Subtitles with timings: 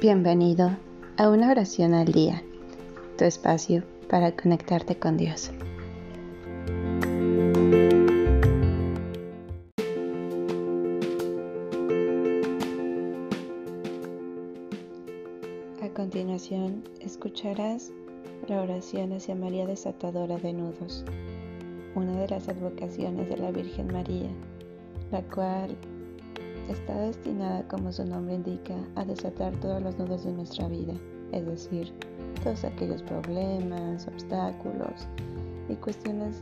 [0.00, 0.76] Bienvenido
[1.16, 2.40] a una oración al día,
[3.16, 5.50] tu espacio para conectarte con Dios.
[15.82, 17.90] A continuación, escucharás
[18.46, 21.04] la oración hacia María desatadora de nudos,
[21.96, 24.30] una de las advocaciones de la Virgen María,
[25.10, 25.76] la cual
[26.68, 30.94] está destinada, como su nombre indica, a desatar todos los nudos de nuestra vida,
[31.32, 31.92] es decir,
[32.42, 35.06] todos aquellos problemas, obstáculos
[35.68, 36.40] y cuestiones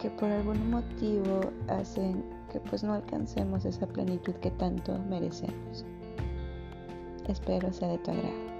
[0.00, 5.84] que por algún motivo hacen que pues no alcancemos esa plenitud que tanto merecemos.
[7.28, 8.51] Espero sea de tu agrado.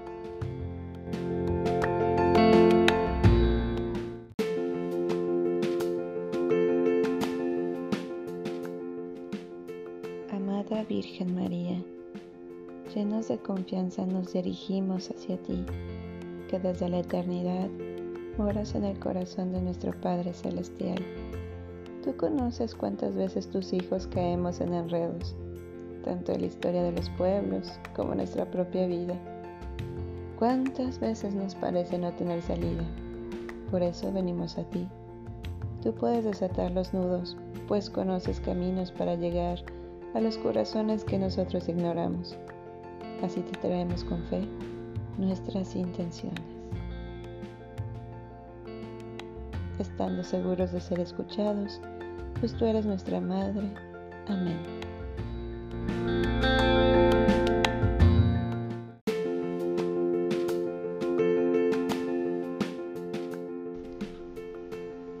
[10.69, 11.83] Amada Virgen María,
[12.95, 15.65] llenos de confianza nos dirigimos hacia ti,
[16.47, 17.69] que desde la eternidad
[18.37, 21.03] moras en el corazón de nuestro Padre Celestial.
[22.03, 25.35] Tú conoces cuántas veces tus hijos caemos en enredos,
[26.05, 29.15] tanto en la historia de los pueblos como en nuestra propia vida.
[30.39, 32.83] Cuántas veces nos parece no tener salida.
[33.69, 34.87] Por eso venimos a ti.
[35.81, 37.35] Tú puedes desatar los nudos,
[37.67, 39.59] pues conoces caminos para llegar
[40.13, 42.37] a los corazones que nosotros ignoramos.
[43.21, 44.47] Así te traemos con fe
[45.17, 46.41] nuestras intenciones.
[49.79, 51.81] Estando seguros de ser escuchados,
[52.39, 53.71] pues tú eres nuestra Madre.
[54.27, 54.59] Amén.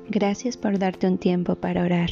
[0.09, 2.11] Gracias por darte un tiempo para orar